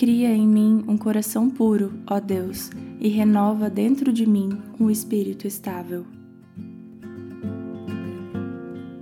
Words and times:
Cria 0.00 0.34
em 0.34 0.48
mim 0.48 0.82
um 0.88 0.96
coração 0.96 1.50
puro, 1.50 1.92
ó 2.06 2.18
Deus, 2.18 2.70
e 2.98 3.08
renova 3.08 3.68
dentro 3.68 4.10
de 4.10 4.26
mim 4.26 4.48
um 4.80 4.90
espírito 4.90 5.46
estável. 5.46 6.06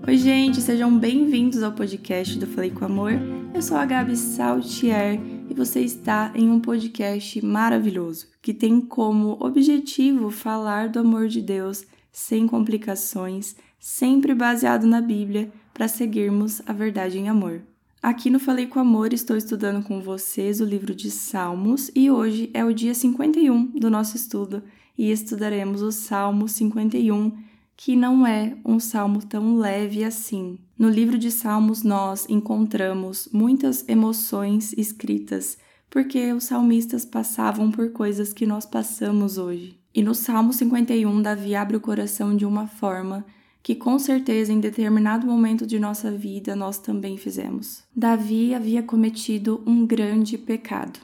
Oi, 0.04 0.17
gente, 0.17 0.61
sejam 0.61 0.99
bem-vindos 0.99 1.63
ao 1.63 1.71
podcast 1.71 2.37
do 2.37 2.49
Falei 2.49 2.72
com 2.72 2.85
Amor. 2.85 3.13
Eu 3.54 3.63
sou 3.63 3.76
a 3.76 3.87
Gabi 3.87 4.17
Saltier 4.17 5.21
e 5.49 5.54
você 5.54 5.83
está 5.83 6.33
em 6.35 6.51
um 6.51 6.58
podcast 6.58 7.46
maravilhoso 7.46 8.26
que 8.42 8.53
tem 8.53 8.80
como 8.80 9.38
objetivo 9.38 10.33
falar 10.33 10.88
do 10.88 10.99
amor 10.99 11.28
de 11.28 11.40
Deus 11.40 11.87
sem 12.10 12.44
complicações, 12.49 13.54
sempre 13.78 14.35
baseado 14.35 14.85
na 14.85 15.01
Bíblia 15.01 15.53
para 15.72 15.87
seguirmos 15.87 16.60
a 16.66 16.73
verdade 16.73 17.20
em 17.20 17.28
amor. 17.28 17.62
Aqui 18.01 18.30
no 18.30 18.38
Falei 18.38 18.69
com 18.69 18.78
Amor 18.78 19.12
estou 19.12 19.37
estudando 19.37 19.84
com 19.84 20.01
vocês 20.01 20.60
o 20.60 20.64
livro 20.64 20.95
de 20.95 21.10
Salmos 21.10 21.91
e 21.96 22.09
hoje 22.09 22.48
é 22.54 22.64
o 22.64 22.73
dia 22.73 22.95
51 22.95 23.73
do 23.73 23.90
nosso 23.90 24.16
estudo 24.16 24.62
e 24.96 25.10
estudaremos 25.10 25.82
o 25.82 25.90
Salmo 25.90 26.48
51, 26.48 27.37
que 27.76 27.96
não 27.96 28.24
é 28.24 28.56
um 28.64 28.78
salmo 28.78 29.20
tão 29.20 29.56
leve 29.56 30.04
assim. 30.04 30.60
No 30.78 30.88
livro 30.88 31.18
de 31.18 31.28
Salmos 31.32 31.82
nós 31.82 32.24
encontramos 32.28 33.28
muitas 33.32 33.84
emoções 33.88 34.73
escritas, 34.78 35.59
porque 35.90 36.32
os 36.32 36.45
salmistas 36.45 37.04
passavam 37.04 37.68
por 37.68 37.90
coisas 37.90 38.32
que 38.32 38.46
nós 38.46 38.65
passamos 38.65 39.38
hoje. 39.38 39.76
E 39.92 40.04
no 40.04 40.15
Salmo 40.15 40.52
51, 40.52 41.20
Davi 41.20 41.56
abre 41.56 41.76
o 41.76 41.80
coração 41.80 42.37
de 42.37 42.46
uma 42.46 42.68
forma 42.68 43.26
que 43.68 43.74
com 43.74 43.98
certeza 43.98 44.50
em 44.50 44.60
determinado 44.60 45.27
momento 45.27 45.66
de 45.66 45.78
nossa 45.78 46.10
vida 46.10 46.56
nós 46.56 46.78
também 46.78 47.18
fizemos. 47.18 47.82
Davi 47.95 48.54
havia 48.54 48.82
cometido 48.82 49.62
um 49.66 49.86
grande 49.86 50.38
pecado. 50.38 50.98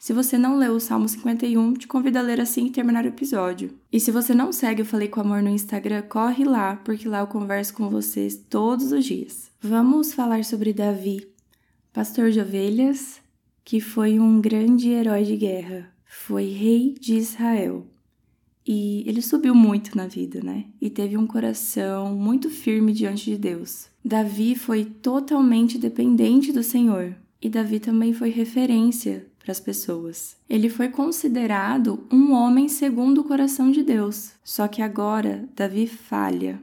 Se 0.00 0.12
você 0.12 0.36
não 0.36 0.58
leu 0.58 0.72
o 0.72 0.80
Salmo 0.80 1.08
51, 1.08 1.74
te 1.74 1.86
convido 1.86 2.18
a 2.18 2.22
ler 2.22 2.40
assim 2.40 2.64
que 2.64 2.72
terminar 2.72 3.04
o 3.04 3.06
episódio. 3.06 3.70
E 3.92 4.00
se 4.00 4.10
você 4.10 4.34
não 4.34 4.50
segue 4.50 4.82
o 4.82 4.84
Falei 4.84 5.06
com 5.06 5.20
Amor 5.20 5.44
no 5.44 5.48
Instagram, 5.48 6.02
corre 6.02 6.42
lá, 6.44 6.74
porque 6.84 7.08
lá 7.08 7.20
eu 7.20 7.28
converso 7.28 7.72
com 7.72 7.88
vocês 7.88 8.34
todos 8.50 8.90
os 8.90 9.04
dias. 9.04 9.52
Vamos 9.62 10.12
falar 10.12 10.44
sobre 10.44 10.72
Davi, 10.72 11.24
pastor 11.92 12.32
de 12.32 12.40
ovelhas, 12.40 13.20
que 13.64 13.80
foi 13.80 14.18
um 14.18 14.40
grande 14.40 14.88
herói 14.88 15.22
de 15.22 15.36
guerra, 15.36 15.88
foi 16.04 16.46
rei 16.46 16.96
de 17.00 17.14
Israel. 17.14 17.86
E 18.70 19.02
ele 19.06 19.22
subiu 19.22 19.54
muito 19.54 19.96
na 19.96 20.06
vida, 20.06 20.42
né? 20.42 20.66
E 20.78 20.90
teve 20.90 21.16
um 21.16 21.26
coração 21.26 22.14
muito 22.14 22.50
firme 22.50 22.92
diante 22.92 23.24
de 23.24 23.38
Deus. 23.38 23.88
Davi 24.04 24.54
foi 24.54 24.84
totalmente 24.84 25.78
dependente 25.78 26.52
do 26.52 26.62
Senhor. 26.62 27.16
E 27.40 27.48
Davi 27.48 27.80
também 27.80 28.12
foi 28.12 28.28
referência 28.28 29.26
para 29.38 29.52
as 29.52 29.58
pessoas. 29.58 30.36
Ele 30.50 30.68
foi 30.68 30.90
considerado 30.90 32.06
um 32.12 32.32
homem 32.32 32.68
segundo 32.68 33.22
o 33.22 33.24
coração 33.24 33.70
de 33.70 33.82
Deus. 33.82 34.32
Só 34.44 34.68
que 34.68 34.82
agora 34.82 35.48
Davi 35.56 35.86
falha. 35.86 36.60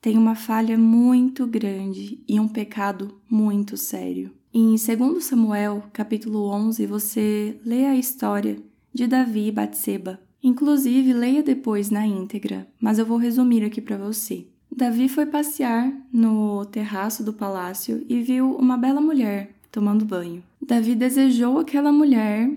Tem 0.00 0.16
uma 0.16 0.34
falha 0.34 0.78
muito 0.78 1.46
grande 1.46 2.18
e 2.26 2.40
um 2.40 2.48
pecado 2.48 3.20
muito 3.28 3.76
sério. 3.76 4.30
Em 4.54 4.76
2 4.76 5.22
Samuel, 5.22 5.84
capítulo 5.92 6.48
11, 6.48 6.86
você 6.86 7.60
lê 7.62 7.84
a 7.84 7.94
história 7.94 8.56
de 8.94 9.06
Davi 9.06 9.48
e 9.48 9.52
Batseba. 9.52 10.18
Inclusive, 10.46 11.12
leia 11.12 11.42
depois 11.42 11.90
na 11.90 12.06
íntegra, 12.06 12.68
mas 12.80 13.00
eu 13.00 13.04
vou 13.04 13.18
resumir 13.18 13.64
aqui 13.64 13.80
para 13.80 13.98
você. 13.98 14.46
Davi 14.70 15.08
foi 15.08 15.26
passear 15.26 15.92
no 16.12 16.64
terraço 16.66 17.24
do 17.24 17.32
palácio 17.32 18.06
e 18.08 18.22
viu 18.22 18.54
uma 18.56 18.76
bela 18.76 19.00
mulher 19.00 19.56
tomando 19.72 20.04
banho. 20.04 20.44
Davi 20.62 20.94
desejou 20.94 21.58
aquela 21.58 21.90
mulher 21.90 22.48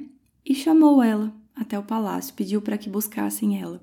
e 0.46 0.54
chamou 0.54 1.02
ela 1.02 1.34
até 1.56 1.80
o 1.80 1.84
palácio, 1.84 2.36
pediu 2.36 2.62
para 2.62 2.78
que 2.78 2.92
buscassem 2.92 3.60
ela. 3.60 3.82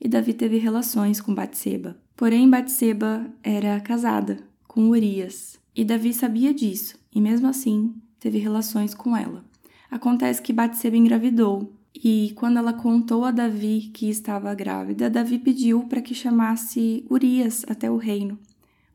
E 0.00 0.08
Davi 0.08 0.32
teve 0.32 0.56
relações 0.56 1.20
com 1.20 1.34
Batseba. 1.34 1.98
Porém, 2.16 2.48
Batseba 2.48 3.26
era 3.42 3.78
casada 3.80 4.38
com 4.66 4.88
Urias, 4.88 5.60
e 5.76 5.84
Davi 5.84 6.14
sabia 6.14 6.54
disso, 6.54 6.98
e 7.14 7.20
mesmo 7.20 7.48
assim 7.48 7.94
teve 8.18 8.38
relações 8.38 8.94
com 8.94 9.14
ela. 9.14 9.44
Acontece 9.90 10.40
que 10.40 10.54
Batseba 10.54 10.96
engravidou 10.96 11.70
e 12.04 12.32
quando 12.34 12.56
ela 12.56 12.72
contou 12.72 13.24
a 13.24 13.30
Davi 13.30 13.90
que 13.94 14.10
estava 14.10 14.52
grávida, 14.54 15.08
Davi 15.08 15.38
pediu 15.38 15.84
para 15.84 16.02
que 16.02 16.14
chamasse 16.14 17.06
Urias 17.08 17.64
até 17.68 17.88
o 17.88 17.96
reino. 17.96 18.36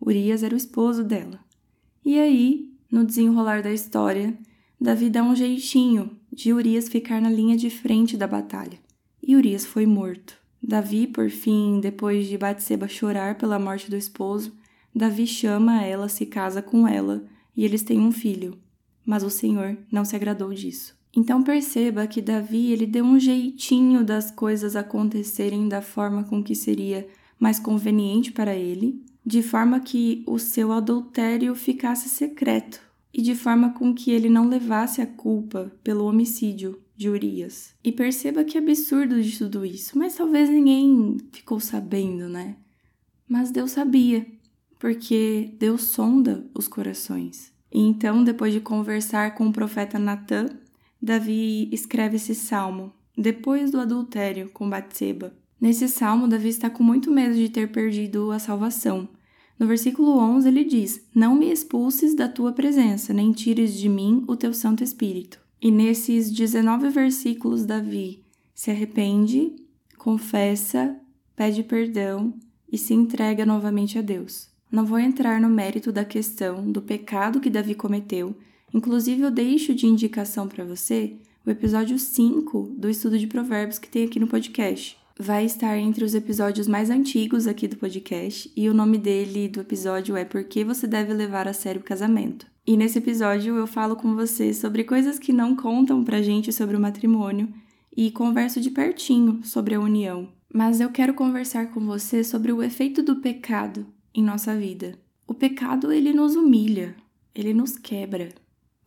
Urias 0.02 0.44
era 0.44 0.54
o 0.54 0.58
esposo 0.58 1.06
dela. 1.06 1.40
E 2.04 2.20
aí, 2.20 2.70
no 2.92 3.06
desenrolar 3.06 3.64
da 3.64 3.72
história, 3.72 4.38
Davi 4.80 5.10
dá 5.10 5.24
um 5.24 5.34
jeitinho 5.34 6.18
de 6.34 6.52
Urias 6.52 6.90
ficar 6.90 7.22
na 7.22 7.30
linha 7.30 7.56
de 7.56 7.70
frente 7.70 8.18
da 8.18 8.28
batalha. 8.28 8.78
E 9.24 9.38
Urias 9.38 9.66
foi 9.66 9.86
morto. 9.86 10.38
Davi, 10.62 11.08
por 11.08 11.30
fim, 11.30 11.80
depois 11.80 12.28
de 12.28 12.38
Batseba 12.38 12.90
chorar 12.90 13.38
pela 13.38 13.58
morte 13.58 13.90
do 13.90 13.96
esposo, 13.96 14.52
Davi 14.94 15.26
chama 15.26 15.82
ela, 15.82 16.10
se 16.10 16.26
casa 16.26 16.62
com 16.62 16.86
ela 16.86 17.26
e 17.56 17.64
eles 17.64 17.84
têm 17.84 18.00
um 18.02 18.12
filho. 18.12 18.58
Mas 19.06 19.24
o 19.24 19.30
Senhor 19.30 19.78
não 19.90 20.04
se 20.04 20.14
agradou 20.14 20.54
disso. 20.54 20.97
Então 21.16 21.42
perceba 21.42 22.08
que 22.08 22.22
Davi 22.22 22.72
ele 22.72 22.86
deu 22.86 23.04
um 23.04 23.20
jeitinho 23.20 24.04
das 24.04 24.30
coisas 24.30 24.76
acontecerem 24.76 25.68
da 25.68 25.82
forma 25.82 26.24
com 26.24 26.44
que 26.44 26.54
seria 26.54 27.08
mais 27.40 27.60
conveniente 27.60 28.32
para 28.32 28.56
ele, 28.56 29.04
de 29.26 29.42
forma 29.42 29.80
que 29.80 30.24
o 30.26 30.40
seu 30.40 30.72
adultério 30.72 31.54
ficasse 31.56 32.10
secreto 32.10 32.82
e 33.14 33.22
de 33.22 33.36
forma 33.36 33.74
com 33.74 33.94
que 33.94 34.12
ele 34.12 34.30
não 34.30 34.48
levasse 34.48 35.02
a 35.02 35.08
culpa 35.08 35.72
pelo 35.84 36.06
homicídio 36.06 36.80
de 36.96 37.10
Urias. 37.10 37.74
E 37.84 37.92
perceba 37.92 38.44
que 38.44 38.58
absurdo 38.58 39.22
de 39.22 39.38
tudo 39.38 39.66
isso, 39.66 39.98
mas 39.98 40.16
talvez 40.16 40.50
ninguém 40.50 41.18
ficou 41.32 41.60
sabendo, 41.60 42.28
né? 42.28 42.56
Mas 43.28 43.52
Deus 43.52 43.72
sabia, 43.72 44.26
porque 44.80 45.54
Deus 45.60 45.84
sonda 45.84 46.46
os 46.54 46.68
corações. 46.68 47.52
E 47.72 47.82
então, 47.82 48.24
depois 48.24 48.54
de 48.54 48.60
conversar 48.60 49.36
com 49.36 49.48
o 49.48 49.54
profeta 49.54 50.00
Natã, 50.00 50.48
Davi 51.02 51.70
escreve 51.72 52.16
esse 52.16 52.34
salmo 52.34 52.92
depois 53.18 53.72
do 53.72 53.80
adultério 53.80 54.50
com 54.50 54.70
Batseba. 54.70 55.34
Nesse 55.60 55.88
salmo, 55.88 56.28
Davi 56.28 56.50
está 56.50 56.70
com 56.70 56.84
muito 56.84 57.12
medo 57.12 57.34
de 57.36 57.50
ter 57.50 57.72
perdido 57.72 58.32
a 58.32 58.40
salvação. 58.40 59.08
No 59.58 59.66
versículo 59.66 60.18
11, 60.20 60.48
ele 60.48 60.64
diz: 60.64 61.02
Não 61.14 61.36
me 61.36 61.52
expulses 61.52 62.14
da 62.14 62.30
tua 62.30 62.52
presença, 62.52 63.12
nem 63.12 63.32
tires 63.32 63.74
de 63.74 63.90
mim 63.90 64.24
o 64.28 64.36
teu 64.36 64.54
Santo 64.54 64.84
Espírito. 64.84 65.40
E 65.60 65.72
nesses 65.72 66.32
19 66.32 66.90
versículos, 66.90 67.66
Davi 67.66 68.24
se 68.54 68.70
arrepende, 68.70 69.56
confessa, 69.98 70.96
pede 71.36 71.64
perdão 71.64 72.34
e 72.72 72.78
se 72.78 72.94
entrega 72.94 73.46
novamente 73.46 73.98
a 73.98 74.02
Deus. 74.02 74.50
Não 74.72 74.86
vou 74.86 75.00
entrar 75.00 75.40
no 75.40 75.50
mérito 75.50 75.92
da 75.92 76.06
questão 76.06 76.70
do 76.72 76.82
pecado 76.82 77.40
que 77.40 77.50
Davi 77.50 77.74
cometeu, 77.74 78.36
Inclusive, 78.74 79.22
eu 79.22 79.32
deixo 79.32 79.74
de 79.74 79.88
indicação 79.88 80.48
para 80.48 80.66
você 80.66 81.18
o 81.46 81.50
episódio 81.50 81.98
5 81.98 82.76
do 82.78 82.90
estudo 82.90 83.18
de 83.18 83.26
provérbios 83.26 83.80
que 83.80 83.90
tem 83.90 84.04
aqui 84.04 84.20
no 84.20 84.28
podcast. 84.28 84.98
Vai 85.20 85.46
estar 85.46 85.78
entre 85.78 86.04
os 86.04 86.14
episódios 86.14 86.68
mais 86.68 86.90
antigos 86.90 87.48
aqui 87.48 87.68
do 87.68 87.78
podcast 87.78 88.52
e 88.56 88.70
o 88.70 88.74
nome 88.74 88.98
dele 88.98 89.48
do 89.48 89.62
episódio 89.62 90.16
é 90.16 90.24
Por 90.24 90.44
que 90.44 90.64
você 90.64 90.86
deve 90.86 91.14
levar 91.14 91.48
a 91.48 91.54
sério 91.54 91.82
o 91.82 91.84
casamento. 91.84 92.46
E 92.68 92.76
nesse 92.76 93.00
episódio 93.00 93.56
eu 93.56 93.66
falo 93.66 93.96
com 93.96 94.14
você 94.14 94.54
sobre 94.54 94.84
coisas 94.84 95.18
que 95.18 95.34
não 95.34 95.56
contam 95.56 96.04
pra 96.04 96.22
gente 96.22 96.52
sobre 96.52 96.76
o 96.76 96.80
matrimônio 96.80 97.52
e 97.96 98.12
converso 98.12 98.60
de 98.60 98.70
pertinho 98.70 99.40
sobre 99.44 99.74
a 99.74 99.80
união. 99.80 100.28
Mas 100.54 100.80
eu 100.80 100.90
quero 100.92 101.14
conversar 101.14 101.72
com 101.72 101.80
você 101.80 102.24
sobre 102.24 102.52
o 102.52 102.62
efeito 102.62 103.02
do 103.02 103.16
pecado 103.16 103.88
em 104.14 104.22
nossa 104.22 104.56
vida. 104.56 105.00
O 105.26 105.34
pecado 105.34 105.92
ele 105.92 106.14
nos 106.14 106.36
humilha, 106.36 106.96
ele 107.34 107.54
nos 107.54 107.78
quebra, 107.78 108.30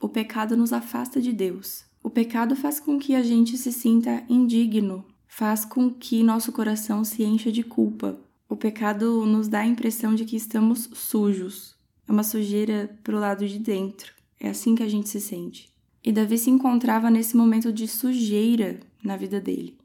o 0.00 0.08
pecado 0.08 0.56
nos 0.56 0.72
afasta 0.72 1.20
de 1.20 1.32
Deus. 1.32 1.84
O 2.02 2.08
pecado 2.08 2.56
faz 2.56 2.80
com 2.80 2.98
que 2.98 3.14
a 3.14 3.22
gente 3.22 3.58
se 3.58 3.70
sinta 3.70 4.24
indigno, 4.28 5.04
faz 5.28 5.64
com 5.64 5.90
que 5.90 6.22
nosso 6.22 6.50
coração 6.52 7.04
se 7.04 7.22
encha 7.22 7.52
de 7.52 7.62
culpa. 7.62 8.18
O 8.48 8.56
pecado 8.56 9.26
nos 9.26 9.46
dá 9.46 9.60
a 9.60 9.66
impressão 9.66 10.14
de 10.14 10.24
que 10.24 10.36
estamos 10.36 10.88
sujos. 10.94 11.76
É 12.08 12.12
uma 12.12 12.22
sujeira 12.22 12.98
pro 13.04 13.20
lado 13.20 13.46
de 13.46 13.58
dentro. 13.58 14.14
É 14.40 14.48
assim 14.48 14.74
que 14.74 14.82
a 14.82 14.88
gente 14.88 15.08
se 15.08 15.20
sente. 15.20 15.68
E 16.02 16.10
Davi 16.10 16.38
se 16.38 16.48
encontrava 16.48 17.10
nesse 17.10 17.36
momento 17.36 17.70
de 17.70 17.86
sujeira 17.86 18.80
na 19.04 19.16
vida 19.16 19.38
dele. 19.38 19.76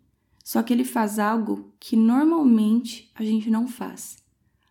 Só 0.43 0.63
que 0.63 0.71
ele 0.71 0.85
faz 0.85 1.19
algo 1.19 1.73
que 1.79 1.97
normalmente 1.97 3.11
a 3.13 3.23
gente 3.23 3.49
não 3.49 3.67
faz. 3.67 4.17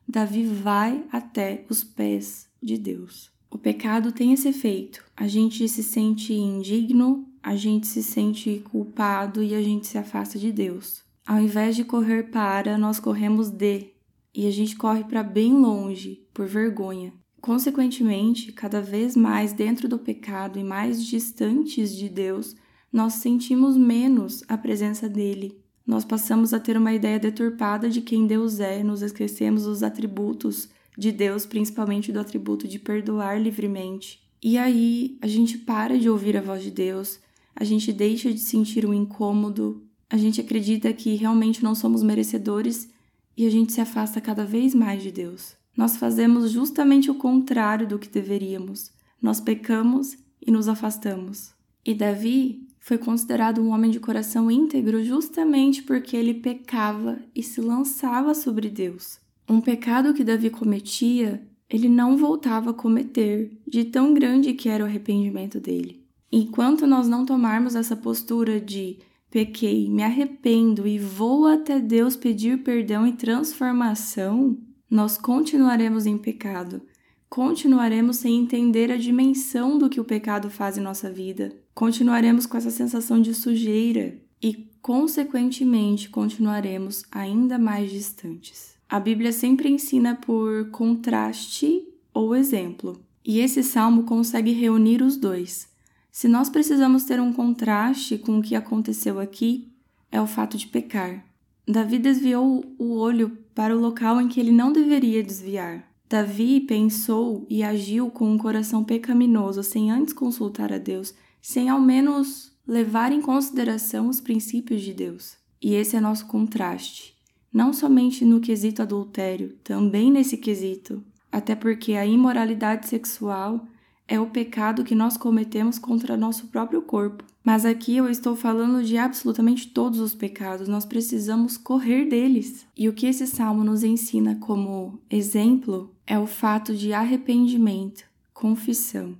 Davi 0.08 0.46
vai 0.46 1.04
até 1.12 1.66
os 1.68 1.84
pés 1.84 2.48
de 2.62 2.78
Deus. 2.78 3.33
O 3.54 3.58
pecado 3.58 4.10
tem 4.10 4.32
esse 4.32 4.48
efeito. 4.48 5.04
A 5.16 5.28
gente 5.28 5.68
se 5.68 5.80
sente 5.80 6.34
indigno, 6.34 7.24
a 7.40 7.54
gente 7.54 7.86
se 7.86 8.02
sente 8.02 8.60
culpado 8.68 9.44
e 9.44 9.54
a 9.54 9.62
gente 9.62 9.86
se 9.86 9.96
afasta 9.96 10.40
de 10.40 10.50
Deus. 10.50 11.04
Ao 11.24 11.40
invés 11.40 11.76
de 11.76 11.84
correr 11.84 12.32
para, 12.32 12.76
nós 12.76 12.98
corremos 12.98 13.50
de, 13.50 13.92
e 14.34 14.48
a 14.48 14.50
gente 14.50 14.74
corre 14.74 15.04
para 15.04 15.22
bem 15.22 15.54
longe 15.54 16.26
por 16.34 16.48
vergonha. 16.48 17.12
Consequentemente, 17.40 18.50
cada 18.50 18.82
vez 18.82 19.14
mais 19.14 19.52
dentro 19.52 19.86
do 19.86 20.00
pecado 20.00 20.58
e 20.58 20.64
mais 20.64 21.06
distantes 21.06 21.94
de 21.94 22.08
Deus, 22.08 22.56
nós 22.92 23.14
sentimos 23.14 23.76
menos 23.76 24.42
a 24.48 24.58
presença 24.58 25.08
dele. 25.08 25.56
Nós 25.86 26.04
passamos 26.04 26.52
a 26.52 26.58
ter 26.58 26.76
uma 26.76 26.92
ideia 26.92 27.20
deturpada 27.20 27.88
de 27.88 28.00
quem 28.00 28.26
Deus 28.26 28.58
é, 28.58 28.82
nos 28.82 29.00
esquecemos 29.00 29.62
dos 29.62 29.84
atributos 29.84 30.68
de 30.96 31.10
Deus, 31.12 31.44
principalmente 31.46 32.12
do 32.12 32.20
atributo 32.20 32.68
de 32.68 32.78
perdoar 32.78 33.40
livremente. 33.40 34.22
E 34.42 34.58
aí 34.58 35.18
a 35.20 35.26
gente 35.26 35.58
para 35.58 35.98
de 35.98 36.08
ouvir 36.08 36.36
a 36.36 36.42
voz 36.42 36.62
de 36.62 36.70
Deus, 36.70 37.18
a 37.56 37.64
gente 37.64 37.92
deixa 37.92 38.32
de 38.32 38.40
sentir 38.40 38.84
um 38.84 38.92
incômodo, 38.92 39.82
a 40.10 40.16
gente 40.16 40.40
acredita 40.40 40.92
que 40.92 41.14
realmente 41.14 41.62
não 41.62 41.74
somos 41.74 42.02
merecedores 42.02 42.90
e 43.36 43.46
a 43.46 43.50
gente 43.50 43.72
se 43.72 43.80
afasta 43.80 44.20
cada 44.20 44.44
vez 44.44 44.74
mais 44.74 45.02
de 45.02 45.10
Deus. 45.10 45.56
Nós 45.76 45.96
fazemos 45.96 46.50
justamente 46.50 47.10
o 47.10 47.16
contrário 47.16 47.86
do 47.86 47.98
que 47.98 48.08
deveríamos. 48.08 48.92
Nós 49.20 49.40
pecamos 49.40 50.16
e 50.40 50.50
nos 50.50 50.68
afastamos. 50.68 51.52
E 51.84 51.94
Davi 51.94 52.68
foi 52.78 52.98
considerado 52.98 53.60
um 53.60 53.70
homem 53.70 53.90
de 53.90 53.98
coração 53.98 54.50
íntegro 54.50 55.02
justamente 55.02 55.82
porque 55.82 56.16
ele 56.16 56.34
pecava 56.34 57.18
e 57.34 57.42
se 57.42 57.60
lançava 57.60 58.34
sobre 58.34 58.68
Deus. 58.68 59.23
Um 59.48 59.60
pecado 59.60 60.14
que 60.14 60.24
Davi 60.24 60.50
cometia, 60.50 61.46
ele 61.68 61.88
não 61.88 62.16
voltava 62.16 62.70
a 62.70 62.74
cometer, 62.74 63.58
de 63.66 63.84
tão 63.84 64.14
grande 64.14 64.54
que 64.54 64.68
era 64.68 64.84
o 64.84 64.86
arrependimento 64.86 65.60
dele. 65.60 66.04
Enquanto 66.32 66.86
nós 66.86 67.06
não 67.06 67.24
tomarmos 67.24 67.74
essa 67.74 67.94
postura 67.94 68.60
de 68.60 68.98
pequei, 69.30 69.90
me 69.90 70.02
arrependo 70.02 70.86
e 70.86 70.98
vou 70.98 71.46
até 71.46 71.78
Deus 71.78 72.16
pedir 72.16 72.62
perdão 72.62 73.06
e 73.06 73.12
transformação, 73.12 74.56
nós 74.88 75.18
continuaremos 75.18 76.06
em 76.06 76.16
pecado, 76.16 76.80
continuaremos 77.28 78.18
sem 78.18 78.36
entender 78.36 78.92
a 78.92 78.96
dimensão 78.96 79.76
do 79.76 79.90
que 79.90 80.00
o 80.00 80.04
pecado 80.04 80.48
faz 80.48 80.78
em 80.78 80.80
nossa 80.80 81.10
vida, 81.10 81.52
continuaremos 81.74 82.46
com 82.46 82.56
essa 82.56 82.70
sensação 82.70 83.20
de 83.20 83.34
sujeira 83.34 84.16
e, 84.40 84.70
consequentemente, 84.80 86.08
continuaremos 86.08 87.04
ainda 87.10 87.58
mais 87.58 87.90
distantes. 87.90 88.73
A 88.94 89.00
Bíblia 89.00 89.32
sempre 89.32 89.68
ensina 89.68 90.14
por 90.14 90.70
contraste 90.70 91.84
ou 92.14 92.32
exemplo, 92.32 93.02
e 93.24 93.40
esse 93.40 93.60
salmo 93.60 94.04
consegue 94.04 94.52
reunir 94.52 95.02
os 95.02 95.16
dois. 95.16 95.68
Se 96.12 96.28
nós 96.28 96.48
precisamos 96.48 97.02
ter 97.02 97.20
um 97.20 97.32
contraste 97.32 98.16
com 98.16 98.38
o 98.38 98.40
que 98.40 98.54
aconteceu 98.54 99.18
aqui, 99.18 99.72
é 100.12 100.20
o 100.20 100.28
fato 100.28 100.56
de 100.56 100.68
pecar. 100.68 101.26
Davi 101.66 101.98
desviou 101.98 102.64
o 102.78 102.92
olho 102.92 103.36
para 103.52 103.76
o 103.76 103.80
local 103.80 104.20
em 104.20 104.28
que 104.28 104.38
ele 104.38 104.52
não 104.52 104.72
deveria 104.72 105.24
desviar. 105.24 105.84
Davi 106.08 106.60
pensou 106.60 107.44
e 107.50 107.64
agiu 107.64 108.12
com 108.12 108.30
um 108.30 108.38
coração 108.38 108.84
pecaminoso 108.84 109.64
sem 109.64 109.90
antes 109.90 110.12
consultar 110.12 110.72
a 110.72 110.78
Deus, 110.78 111.12
sem 111.42 111.68
ao 111.68 111.80
menos 111.80 112.52
levar 112.64 113.10
em 113.10 113.20
consideração 113.20 114.08
os 114.08 114.20
princípios 114.20 114.82
de 114.82 114.94
Deus. 114.94 115.36
E 115.60 115.74
esse 115.74 115.96
é 115.96 116.00
nosso 116.00 116.26
contraste, 116.26 117.13
não 117.54 117.72
somente 117.72 118.24
no 118.24 118.40
quesito 118.40 118.82
adultério, 118.82 119.56
também 119.62 120.10
nesse 120.10 120.36
quesito, 120.36 121.00
até 121.30 121.54
porque 121.54 121.92
a 121.92 122.04
imoralidade 122.04 122.88
sexual 122.88 123.64
é 124.08 124.18
o 124.18 124.26
pecado 124.26 124.82
que 124.82 124.94
nós 124.94 125.16
cometemos 125.16 125.78
contra 125.78 126.16
nosso 126.16 126.48
próprio 126.48 126.82
corpo. 126.82 127.22
Mas 127.44 127.64
aqui 127.64 127.96
eu 127.96 128.08
estou 128.08 128.34
falando 128.34 128.82
de 128.82 128.98
absolutamente 128.98 129.68
todos 129.68 130.00
os 130.00 130.16
pecados, 130.16 130.66
nós 130.66 130.84
precisamos 130.84 131.56
correr 131.56 132.06
deles. 132.06 132.66
E 132.76 132.88
o 132.88 132.92
que 132.92 133.06
esse 133.06 133.26
salmo 133.26 133.62
nos 133.62 133.84
ensina 133.84 134.34
como 134.40 134.98
exemplo 135.08 135.94
é 136.06 136.18
o 136.18 136.26
fato 136.26 136.74
de 136.74 136.92
arrependimento, 136.92 138.04
confissão 138.32 139.14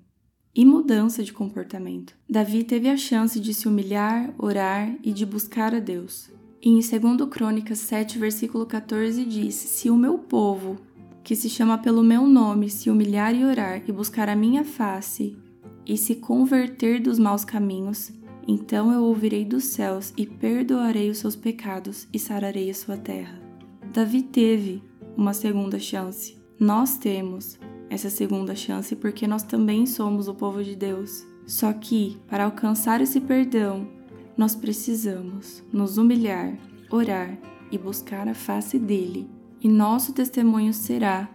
e 0.52 0.64
mudança 0.64 1.22
de 1.22 1.32
comportamento. 1.32 2.14
Davi 2.28 2.64
teve 2.64 2.88
a 2.88 2.96
chance 2.96 3.38
de 3.38 3.54
se 3.54 3.69
humilhar, 3.69 4.34
orar 4.38 4.92
e 5.04 5.12
de 5.12 5.25
buscar 5.25 5.72
a 5.72 5.78
Deus. 5.78 6.33
E 6.64 6.70
em 6.70 6.81
2 6.81 7.28
Crônicas 7.28 7.78
7, 7.81 8.19
versículo 8.19 8.64
14 8.64 9.22
diz: 9.26 9.55
Se 9.55 9.90
o 9.90 9.96
meu 9.96 10.16
povo, 10.16 10.78
que 11.22 11.37
se 11.37 11.50
chama 11.50 11.76
pelo 11.76 12.02
meu 12.02 12.26
nome, 12.26 12.70
se 12.70 12.88
humilhar 12.88 13.34
e 13.34 13.44
orar 13.44 13.82
e 13.87 13.93
buscar 13.93 14.31
a 14.31 14.34
minha 14.34 14.64
face 14.64 15.37
e 15.87 15.99
se 15.99 16.14
converter 16.14 17.02
dos 17.02 17.19
maus 17.19 17.44
caminhos, 17.44 18.11
então 18.49 18.90
eu 18.90 19.02
ouvirei 19.02 19.44
dos 19.44 19.64
céus 19.64 20.14
e 20.16 20.26
perdoarei 20.26 21.11
os 21.11 21.19
seus 21.19 21.37
pecados 21.37 22.08
e 22.11 22.19
sararei 22.19 22.70
a 22.70 22.75
sua 22.75 22.96
terra. 22.96 23.38
Davi 23.93 24.22
teve 24.22 24.82
uma 25.19 25.34
segunda 25.34 25.78
chance. 25.78 26.34
Nós 26.58 26.96
temos 26.96 27.58
essa 27.90 28.08
segunda 28.08 28.56
chance 28.56 28.96
porque 28.96 29.26
nós 29.26 29.43
também 29.43 29.84
somos 29.84 30.28
o 30.28 30.34
povo 30.34 30.64
de 30.64 30.75
Deus. 30.75 31.26
Só 31.46 31.70
que, 31.75 32.17
para 32.26 32.44
alcançar 32.44 33.02
esse 33.02 33.20
perdão, 33.20 33.87
nós 34.36 34.54
precisamos 34.54 35.62
nos 35.72 35.98
humilhar, 35.98 36.56
orar 36.90 37.38
e 37.70 37.78
buscar 37.78 38.28
a 38.28 38.34
face 38.34 38.78
dele 38.78 39.28
e 39.64 39.69
nosso 39.69 40.12
testemunho 40.12 40.75
será 40.75 41.26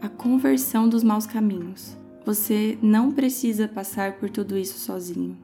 a 0.00 0.08
conversão 0.08 0.88
dos 0.88 1.02
maus 1.02 1.26
caminhos. 1.26 1.96
Você 2.24 2.78
não 2.80 3.10
precisa 3.10 3.66
passar 3.66 4.12
por 4.12 4.30
tudo 4.30 4.56
isso 4.56 4.78
sozinho. 4.78 5.36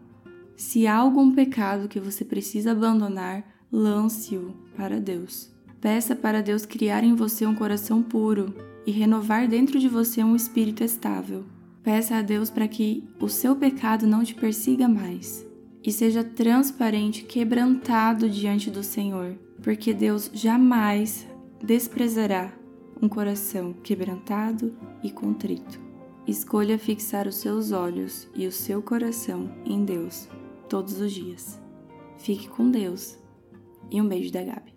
Se 0.57 0.87
há 0.87 0.97
algum 0.97 1.33
pecado 1.33 1.89
que 1.89 1.99
você 1.99 2.25
precisa 2.25 2.71
abandonar, 2.71 3.45
lance-o 3.73 4.55
para 4.77 5.01
Deus. 5.01 5.51
Peça 5.81 6.15
para 6.15 6.41
Deus 6.41 6.65
criar 6.65 7.03
em 7.03 7.17
você 7.17 7.45
um 7.45 7.55
coração 7.55 8.01
puro 8.01 8.55
e 8.87 8.93
renovar 8.93 9.49
dentro 9.49 9.81
de 9.81 9.89
você 9.89 10.23
um 10.23 10.37
espírito 10.37 10.85
estável. 10.85 11.45
Peça 11.83 12.17
a 12.17 12.23
Deus 12.23 12.49
para 12.49 12.69
que 12.69 13.03
o 13.19 13.29
seu 13.29 13.57
pecado 13.57 14.07
não 14.07 14.23
te 14.23 14.35
persiga 14.35 14.87
mais 14.87 15.50
e 15.83 15.91
seja 15.91 16.23
transparente, 16.23 17.25
quebrantado 17.25 18.29
diante 18.29 18.71
do 18.71 18.83
Senhor, 18.83 19.39
porque 19.63 19.93
Deus 19.93 20.31
jamais 20.33 21.27
desprezará 21.63 22.53
um 23.01 23.09
coração 23.09 23.73
quebrantado 23.73 24.77
e 25.03 25.11
contrito. 25.11 25.81
Escolha 26.27 26.79
fixar 26.79 27.27
os 27.27 27.37
seus 27.37 27.73
olhos 27.73 28.29
e 28.35 28.47
o 28.47 28.53
seu 28.53 28.83
coração 28.83 29.51
em 29.65 29.85
Deus 29.85 30.29
todos 30.69 31.01
os 31.01 31.13
dias. 31.13 31.61
Fique 32.19 32.49
com 32.49 32.71
Deus 32.71 33.19
e 33.91 34.01
um 34.01 34.07
beijo 34.07 34.31
da 34.31 34.43
Gabi. 34.43 34.70